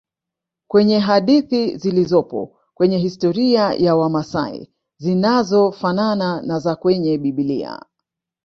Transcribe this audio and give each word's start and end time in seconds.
Kwenye 0.67 0.99
hadithi 0.99 1.77
zilizopo 1.77 2.59
kwenye 2.73 2.97
historia 2.97 3.73
ya 3.73 3.95
wamasai 3.95 4.73
zinazofanana 4.97 6.41
na 6.41 6.59
za 6.59 6.75
kwenye 6.75 7.17
bibilia 7.17 7.85